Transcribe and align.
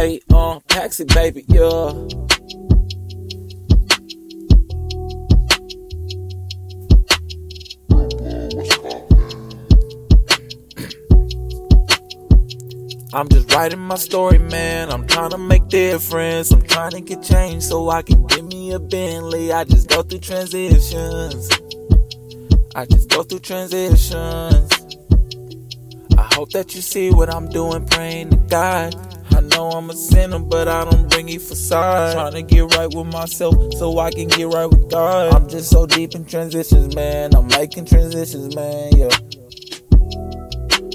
Hey, 0.00 0.18
um, 0.32 0.62
taxi 0.66 1.04
baby, 1.04 1.44
yeah. 1.46 1.90
I'm 13.12 13.28
just 13.28 13.52
writing 13.52 13.78
my 13.78 13.96
story, 13.96 14.38
man. 14.38 14.90
I'm 14.90 15.06
trying 15.06 15.32
to 15.32 15.36
make 15.36 15.68
difference. 15.68 16.50
I'm 16.50 16.62
trying 16.62 16.92
to 16.92 17.02
get 17.02 17.22
change 17.22 17.64
so 17.64 17.90
I 17.90 18.00
can 18.00 18.26
give 18.26 18.46
me 18.46 18.72
a 18.72 18.78
Bentley. 18.78 19.52
I 19.52 19.64
just 19.64 19.90
go 19.90 20.00
through 20.02 20.20
transitions. 20.20 21.50
I 22.74 22.86
just 22.86 23.10
go 23.10 23.22
through 23.22 23.40
transitions. 23.40 24.72
I 26.16 26.26
hope 26.32 26.52
that 26.52 26.74
you 26.74 26.80
see 26.80 27.10
what 27.10 27.28
I'm 27.28 27.50
doing, 27.50 27.84
praying 27.84 28.30
to 28.30 28.36
God. 28.48 29.19
Know 29.60 29.72
I'm 29.72 29.90
a 29.90 29.94
sinner, 29.94 30.38
but 30.38 30.68
I 30.68 30.86
don't 30.86 31.06
bring 31.10 31.28
you 31.28 31.38
facade. 31.38 32.14
Trying 32.14 32.32
to 32.32 32.40
get 32.40 32.74
right 32.76 32.88
with 32.94 33.06
myself 33.08 33.54
so 33.74 33.98
I 33.98 34.10
can 34.10 34.28
get 34.28 34.48
right 34.48 34.64
with 34.64 34.90
God. 34.90 35.34
I'm 35.34 35.46
just 35.50 35.68
so 35.68 35.84
deep 35.84 36.14
in 36.14 36.24
transitions, 36.24 36.94
man. 36.94 37.34
I'm 37.34 37.46
making 37.48 37.84
transitions, 37.84 38.56
man. 38.56 38.90
Yeah. 38.96 39.10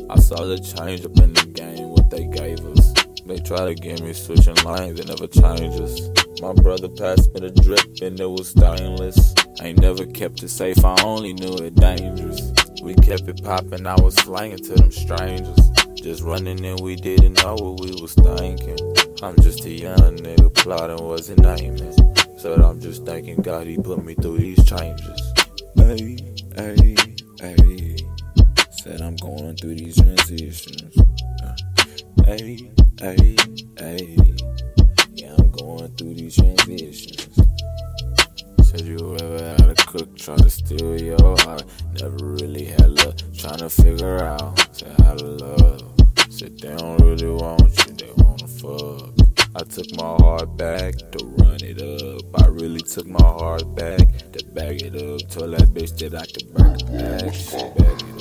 I 0.10 0.18
saw 0.18 0.44
the 0.46 0.58
change 0.58 1.06
up 1.06 1.16
in 1.20 1.34
the 1.34 1.46
game, 1.54 1.90
what 1.90 2.10
they 2.10 2.26
gave 2.26 2.66
us. 2.66 2.92
They 3.28 3.38
try 3.38 3.66
to 3.66 3.76
get 3.76 4.02
me 4.02 4.14
switching 4.14 4.56
lanes, 4.56 5.00
it 5.00 5.10
never 5.10 5.28
changes. 5.28 6.10
My 6.42 6.54
brother 6.54 6.90
passed 6.90 7.32
me 7.36 7.42
the 7.42 7.52
drip 7.52 7.86
and 8.02 8.20
it 8.20 8.26
was 8.26 8.48
stainless. 8.48 9.36
I 9.62 9.68
ain't 9.68 9.80
never 9.80 10.08
kept 10.08 10.42
it 10.42 10.50
safe, 10.50 10.84
I 10.84 11.00
only 11.04 11.34
knew 11.34 11.54
it 11.58 11.76
dangerous. 11.76 12.52
We 12.82 12.96
kept 12.96 13.30
it 13.30 13.44
poppin', 13.44 13.86
I 13.86 14.02
was 14.02 14.16
slanging 14.16 14.58
to 14.58 14.74
them 14.74 14.90
strangers. 14.90 15.85
Just 16.06 16.22
running 16.22 16.64
and 16.64 16.80
we 16.82 16.96
didn't 16.96 17.42
know 17.42 17.56
what 17.56 17.80
we 17.80 17.90
was 18.00 18.14
thinking. 18.14 18.78
I'm 19.24 19.36
just 19.38 19.66
a 19.66 19.72
young 19.72 20.18
nigga 20.18 20.54
plotting, 20.54 21.04
wasn't 21.04 21.44
aiming. 21.44 21.94
So 22.38 22.54
I'm 22.54 22.80
just 22.80 23.08
thanking 23.08 23.42
God 23.42 23.66
he 23.66 23.76
put 23.78 24.06
me 24.06 24.14
through 24.14 24.38
these 24.38 24.64
changes. 24.66 25.34
Hey, 25.76 26.20
hey, 26.56 26.96
hey. 27.42 27.98
Said 28.70 29.02
I'm 29.02 29.16
going 29.16 29.58
through 29.58 29.78
these 29.78 29.96
transitions. 29.96 30.96
Uh, 31.44 31.56
Hey, 32.24 32.70
hey, 33.00 33.36
hey. 33.80 34.18
Yeah, 35.12 35.34
I'm 35.40 35.50
going 35.50 35.88
through 35.96 36.14
these 36.14 36.36
transitions. 36.36 37.36
Said 38.62 38.82
you 38.82 39.18
ever 39.22 39.56
had 39.58 39.70
a 39.70 39.76
cook 39.88 40.16
try 40.16 40.36
to 40.36 40.52
steal 40.52 41.02
your 41.02 41.36
heart. 41.40 41.64
Never 42.00 42.26
really 42.28 42.66
had 42.66 42.92
love, 42.92 43.16
trying 43.36 43.58
to 43.58 43.72
figure 43.72 44.24
out. 44.24 44.60
Said 44.72 44.94
how 45.00 45.16
to 45.16 45.26
love. 45.26 45.65
They 46.46 46.76
don't 46.76 47.02
really 47.02 47.28
want 47.28 47.88
you, 47.88 47.94
they 47.94 48.12
wanna 48.18 48.48
fuck. 48.48 49.10
I 49.56 49.64
took 49.64 49.92
my 49.98 50.16
heart 50.24 50.56
back 50.56 50.94
to 50.94 51.26
run 51.40 51.58
it 51.64 51.82
up. 51.82 52.22
I 52.40 52.48
really 52.50 52.82
took 52.82 53.08
my 53.08 53.20
heart 53.20 53.74
back 53.74 53.98
to 54.32 54.46
bag 54.54 54.84
it 54.84 54.96
up. 54.96 55.28
Told 55.32 55.58
that 55.58 55.70
bitch 55.74 55.98
that 55.98 56.14
I 56.14 56.26
could 56.28 56.54
burn 56.54 56.78
it 56.82 57.14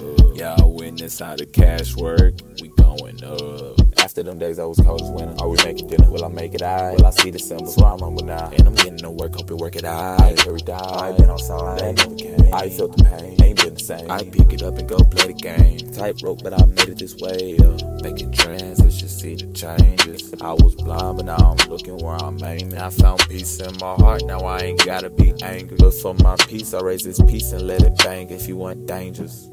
up. 0.02 0.36
Yeah, 0.36 0.56
I 0.58 0.64
witness 0.64 1.18
how 1.18 1.36
the 1.36 1.44
cash 1.44 1.94
work. 1.96 2.36
We 2.62 2.68
going 2.68 3.22
up. 3.22 3.93
After 4.04 4.22
them 4.22 4.38
days, 4.38 4.58
I 4.58 4.66
was 4.66 4.78
cold 4.80 5.00
as 5.00 5.08
winter. 5.08 5.34
Are 5.42 5.48
we 5.48 5.56
making 5.64 5.86
dinner? 5.86 6.10
Will 6.10 6.26
I 6.26 6.28
make 6.28 6.52
it 6.52 6.60
out? 6.60 6.98
Will 6.98 7.06
I 7.06 7.10
see 7.10 7.30
the 7.30 7.38
symbols? 7.38 7.74
So 7.74 7.86
I'm 7.86 8.00
humble 8.00 8.22
now. 8.22 8.50
And 8.54 8.68
I'm 8.68 8.74
getting 8.74 8.98
to 8.98 9.10
work, 9.10 9.34
hope 9.34 9.48
you 9.48 9.56
work 9.56 9.76
it 9.76 9.84
out. 9.86 10.20
I 10.20 10.32
every 10.46 10.60
die. 10.60 11.08
I 11.08 11.12
been 11.12 11.30
outside. 11.30 11.78
That 11.78 11.96
never 11.96 12.14
came. 12.14 12.52
I 12.52 12.68
felt 12.68 12.98
the 12.98 13.04
pain. 13.04 13.42
Ain't 13.42 13.62
been 13.62 13.72
the 13.72 13.80
same. 13.80 14.10
I 14.10 14.22
pick 14.22 14.52
it 14.52 14.62
up 14.62 14.76
and 14.76 14.86
go 14.86 14.98
play 14.98 15.28
the 15.28 15.32
game. 15.32 15.78
Tightrope, 15.90 16.42
but 16.42 16.52
I 16.52 16.66
made 16.66 16.90
it 16.90 16.98
this 16.98 17.16
way. 17.16 17.56
Uh, 17.56 17.78
making 18.02 18.32
transitions, 18.32 19.22
see 19.22 19.36
the 19.36 19.50
changes. 19.54 20.34
I 20.38 20.52
was 20.52 20.74
blind, 20.74 21.16
but 21.16 21.24
now 21.24 21.56
I'm 21.58 21.70
looking 21.70 21.96
where 21.96 22.16
I'm 22.16 22.36
aiming. 22.44 22.76
I 22.76 22.90
found 22.90 23.20
peace 23.20 23.58
in 23.58 23.74
my 23.78 23.94
heart. 23.94 24.26
Now 24.26 24.40
I 24.40 24.58
ain't 24.58 24.84
gotta 24.84 25.08
be 25.08 25.32
angry. 25.42 25.78
But 25.78 25.94
for 25.94 26.12
my 26.12 26.36
peace, 26.46 26.74
I 26.74 26.82
raise 26.82 27.04
this 27.04 27.22
piece 27.22 27.52
and 27.52 27.66
let 27.66 27.80
it 27.80 27.96
bang 27.96 28.28
if 28.28 28.48
you 28.48 28.58
want 28.58 28.84
dangers. 28.84 29.48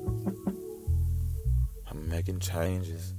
I'm 1.89 2.09
making 2.09 2.39
changes. 2.39 3.13